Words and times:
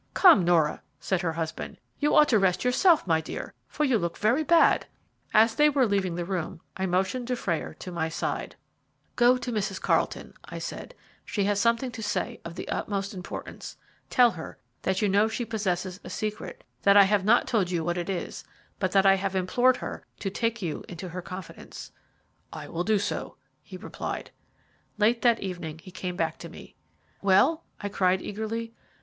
"Come, 0.15 0.43
Nora," 0.43 0.81
said 0.99 1.21
her 1.21 1.33
husband; 1.33 1.77
"you 1.99 2.15
ought 2.15 2.27
to 2.29 2.39
rest 2.39 2.63
yourself, 2.63 3.05
my 3.05 3.21
dear, 3.21 3.53
for 3.67 3.83
you 3.83 3.99
look 3.99 4.17
very 4.17 4.43
bad." 4.43 4.87
As 5.31 5.53
they 5.53 5.69
were 5.69 5.85
leaving 5.85 6.15
the 6.15 6.25
room 6.25 6.59
I 6.75 6.87
motioned 6.87 7.27
Dufrayer 7.27 7.75
to 7.75 7.91
my 7.91 8.09
side. 8.09 8.55
"Go 9.15 9.37
to 9.37 9.51
Mrs. 9.51 9.79
Carlton," 9.79 10.33
I 10.43 10.57
said; 10.57 10.95
"she 11.23 11.43
has 11.43 11.61
something 11.61 11.91
to 11.91 12.01
say 12.01 12.41
of 12.43 12.55
the 12.55 12.67
utmost 12.69 13.13
importance. 13.13 13.77
Tell 14.09 14.31
her 14.31 14.57
that 14.81 15.03
you 15.03 15.07
know 15.07 15.27
she 15.27 15.45
possesses 15.45 15.99
a 16.03 16.09
secret, 16.09 16.63
that 16.81 16.97
I 16.97 17.03
have 17.03 17.23
not 17.23 17.45
told 17.47 17.69
you 17.69 17.83
what 17.83 17.99
it 17.99 18.09
is, 18.09 18.43
but 18.79 18.93
that 18.93 19.05
I 19.05 19.17
have 19.17 19.35
implored 19.35 19.77
her 19.77 20.03
to 20.19 20.31
take 20.31 20.63
you 20.63 20.83
into 20.89 21.09
her 21.09 21.21
confidence." 21.21 21.91
"I 22.51 22.67
will 22.67 22.83
do 22.83 22.97
so," 22.97 23.35
he 23.61 23.77
replied. 23.77 24.31
Late 24.97 25.21
that 25.21 25.41
evening 25.41 25.77
he 25.77 25.91
came 25.91 26.15
back 26.15 26.39
to 26.39 26.49
me. 26.49 26.73
"Well?" 27.21 27.63
I 27.79 27.87
cried 27.89 28.23
eagerly. 28.23 28.73